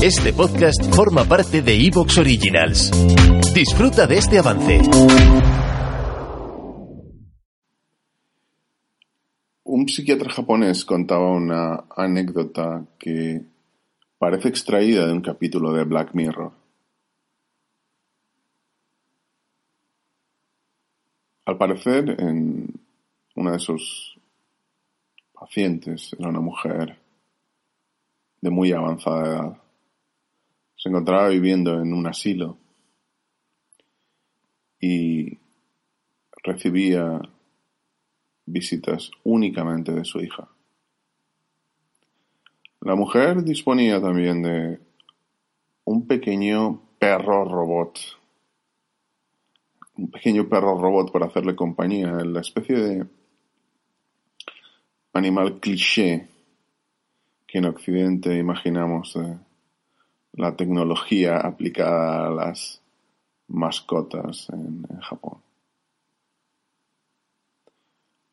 [0.00, 2.92] Este podcast forma parte de Evox Originals.
[3.52, 4.78] Disfruta de este avance.
[9.64, 13.42] Un psiquiatra japonés contaba una anécdota que
[14.18, 16.52] parece extraída de un capítulo de Black Mirror.
[21.44, 22.72] Al parecer, en
[23.34, 24.16] una de sus
[25.32, 26.96] pacientes era una mujer
[28.40, 29.67] de muy avanzada edad.
[30.88, 32.56] Se encontraba viviendo en un asilo
[34.80, 35.38] y
[36.42, 37.20] recibía
[38.46, 40.48] visitas únicamente de su hija.
[42.80, 44.80] La mujer disponía también de
[45.84, 47.98] un pequeño perro robot.
[49.98, 53.06] Un pequeño perro robot para hacerle compañía, la especie de
[55.12, 56.28] animal cliché
[57.46, 59.18] que en Occidente imaginamos
[60.38, 62.80] la tecnología aplicada a las
[63.48, 65.42] mascotas en, Japón.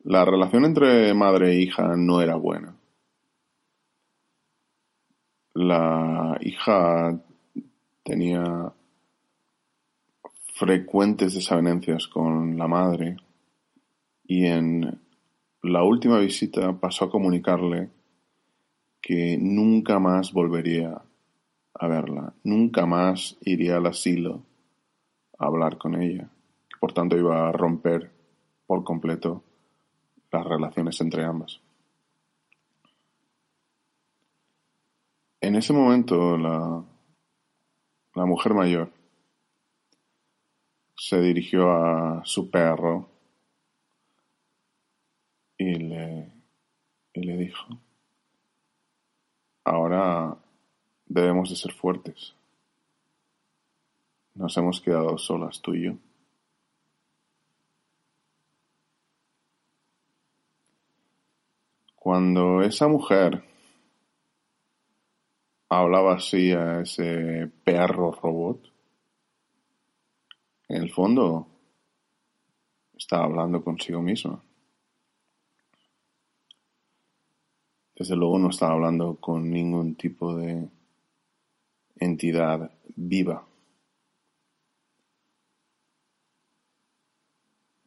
[0.04, 2.76] La relación entre madre e hija no era buena.
[5.54, 7.20] La hija
[8.04, 8.72] tenía
[10.54, 13.16] frecuentes desavenencias con la madre
[14.28, 15.00] y en
[15.62, 17.90] la última visita pasó a comunicarle
[19.02, 21.02] que nunca más volvería
[21.78, 24.42] a verla, nunca más iría al asilo
[25.38, 26.30] a hablar con ella,
[26.80, 28.10] por tanto iba a romper
[28.66, 29.42] por completo
[30.30, 31.60] las relaciones entre ambas.
[35.40, 36.82] En ese momento la,
[38.14, 38.90] la mujer mayor
[40.96, 43.08] se dirigió a su perro
[45.58, 46.32] y le,
[47.12, 47.66] y le dijo,
[49.64, 50.36] Ahora
[51.06, 52.34] debemos de ser fuertes.
[54.34, 55.92] Nos hemos quedado solas tú y yo.
[61.94, 63.42] Cuando esa mujer
[65.68, 68.72] hablaba así a ese perro robot,
[70.68, 71.48] en el fondo
[72.96, 74.42] estaba hablando consigo misma.
[77.96, 80.68] Desde luego no estaba hablando con ningún tipo de
[81.98, 83.46] entidad viva.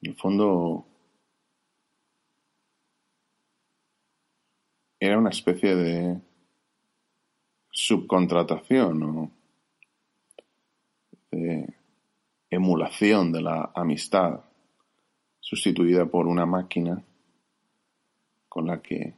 [0.02, 0.86] En el fondo
[5.00, 6.22] era una especie de
[7.72, 9.32] subcontratación o
[11.32, 11.76] de
[12.50, 14.46] emulación de la amistad
[15.40, 17.04] sustituida por una máquina
[18.48, 19.16] con la que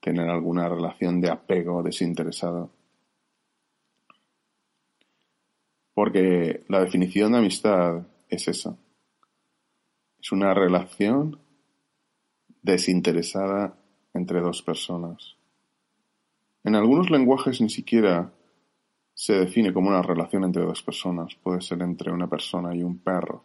[0.00, 2.81] tener alguna relación de apego desinteresado.
[5.94, 8.76] Porque la definición de amistad es esa.
[10.20, 11.38] Es una relación
[12.62, 13.76] desinteresada
[14.14, 15.36] entre dos personas.
[16.64, 18.32] En algunos lenguajes ni siquiera
[19.14, 21.34] se define como una relación entre dos personas.
[21.42, 23.44] Puede ser entre una persona y un perro,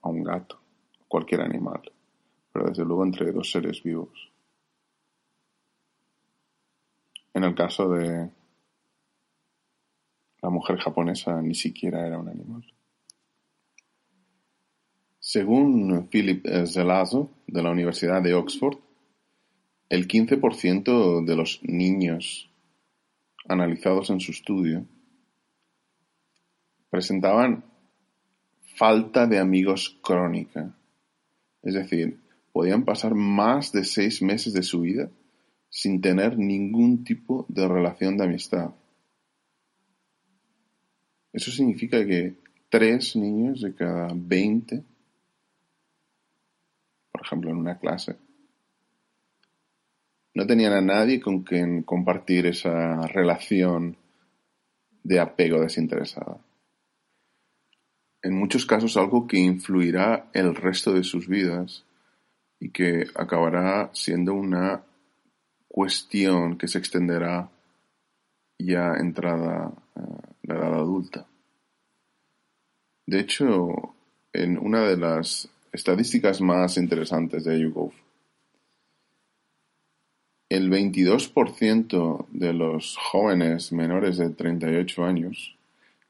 [0.00, 0.58] o un gato,
[1.08, 1.82] cualquier animal,
[2.52, 4.30] pero desde luego entre dos seres vivos.
[7.34, 8.30] En el caso de
[10.46, 12.64] la mujer japonesa ni siquiera era un animal.
[15.18, 18.78] Según Philip Zelazo, de la Universidad de Oxford,
[19.88, 22.48] el 15% de los niños
[23.48, 24.86] analizados en su estudio
[26.90, 27.64] presentaban
[28.76, 30.76] falta de amigos crónica.
[31.64, 32.20] Es decir,
[32.52, 35.10] podían pasar más de seis meses de su vida
[35.68, 38.70] sin tener ningún tipo de relación de amistad.
[41.36, 42.34] Eso significa que
[42.70, 44.82] tres niños de cada veinte,
[47.12, 48.16] por ejemplo en una clase,
[50.34, 53.98] no tenían a nadie con quien compartir esa relación
[55.02, 56.38] de apego desinteresada.
[58.22, 61.84] En muchos casos algo que influirá el resto de sus vidas
[62.58, 64.86] y que acabará siendo una
[65.68, 67.50] cuestión que se extenderá
[68.58, 71.26] ya entrada eh, la edad adulta.
[73.06, 73.94] De hecho,
[74.32, 77.92] en una de las estadísticas más interesantes de YouGov,
[80.48, 85.56] el 22% de los jóvenes menores de 38 años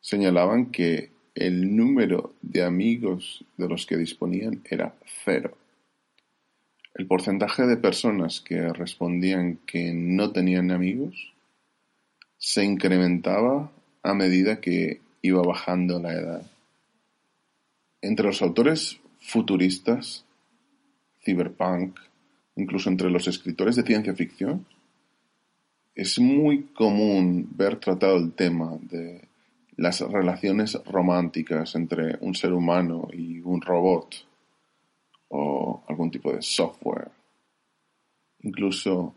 [0.00, 4.94] señalaban que el número de amigos de los que disponían era
[5.24, 5.56] cero.
[6.94, 11.34] El porcentaje de personas que respondían que no tenían amigos
[12.38, 13.70] se incrementaba
[14.02, 16.55] a medida que iba bajando la edad.
[18.00, 20.24] Entre los autores futuristas,
[21.24, 21.98] cyberpunk,
[22.56, 24.66] incluso entre los escritores de ciencia ficción,
[25.94, 29.26] es muy común ver tratado el tema de
[29.76, 34.14] las relaciones románticas entre un ser humano y un robot
[35.28, 37.10] o algún tipo de software.
[38.42, 39.14] Incluso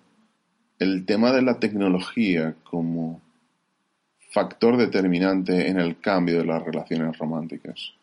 [0.80, 3.22] el tema de la tecnología como
[4.32, 7.94] factor determinante en el cambio de las relaciones románticas.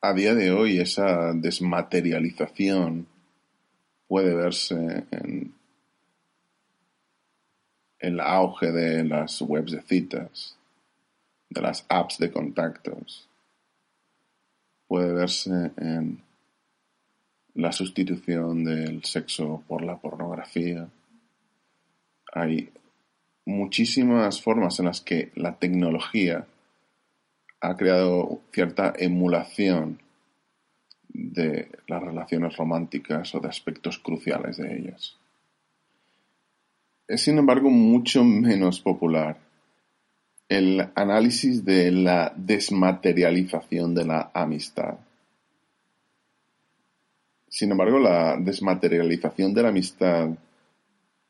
[0.00, 3.08] A día de hoy esa desmaterialización
[4.06, 5.52] puede verse en
[7.98, 10.56] el auge de las webs de citas,
[11.50, 13.28] de las apps de contactos.
[14.86, 16.22] Puede verse en
[17.54, 20.88] la sustitución del sexo por la pornografía.
[22.32, 22.70] Hay
[23.44, 26.46] muchísimas formas en las que la tecnología
[27.60, 30.00] ha creado cierta emulación
[31.08, 35.16] de las relaciones románticas o de aspectos cruciales de ellas.
[37.08, 39.38] Es sin embargo mucho menos popular
[40.48, 44.96] el análisis de la desmaterialización de la amistad.
[47.48, 50.30] Sin embargo, la desmaterialización de la amistad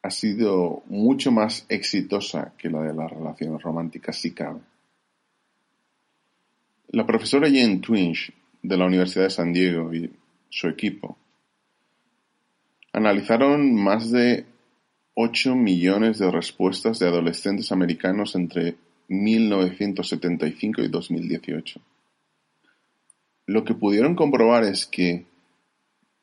[0.03, 4.61] ha sido mucho más exitosa que la de las relaciones románticas, si cabe.
[6.90, 8.32] La profesora Jane Twinch
[8.62, 10.11] de la Universidad de San Diego y
[10.49, 11.19] su equipo
[12.94, 14.46] analizaron más de
[15.12, 18.76] 8 millones de respuestas de adolescentes americanos entre
[19.08, 21.81] 1975 y 2018.
[23.44, 25.26] Lo que pudieron comprobar es que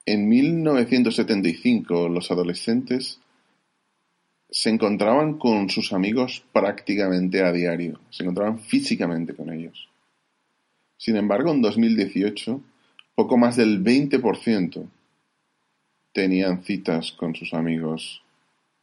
[0.07, 3.19] en 1975 los adolescentes
[4.49, 9.89] se encontraban con sus amigos prácticamente a diario, se encontraban físicamente con ellos.
[10.97, 12.61] Sin embargo, en 2018,
[13.15, 14.87] poco más del 20%
[16.13, 18.23] tenían citas con sus amigos,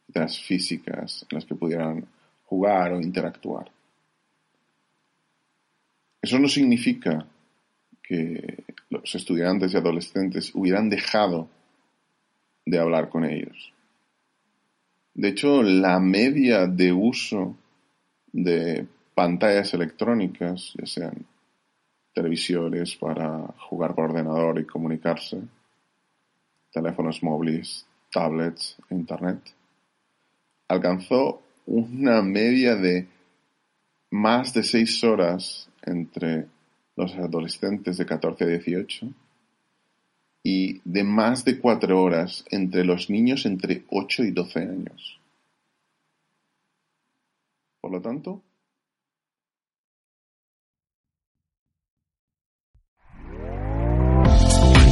[0.05, 2.05] citas físicas en las que pudieran
[2.45, 3.71] jugar o interactuar.
[6.21, 7.27] Eso no significa
[8.01, 11.49] que los estudiantes y adolescentes hubieran dejado
[12.65, 13.73] de hablar con ellos.
[15.13, 17.55] De hecho, la media de uso
[18.31, 21.25] de pantallas electrónicas, ya sean
[22.13, 25.41] televisores para jugar por ordenador y comunicarse,
[26.71, 29.39] teléfonos móviles, tablets internet,
[30.67, 33.07] alcanzó una media de
[34.11, 36.47] más de seis horas entre
[36.95, 39.07] los adolescentes de 14 a 18
[40.43, 45.19] y de más de cuatro horas entre los niños entre 8 y 12 años.
[47.81, 48.41] Por lo tanto,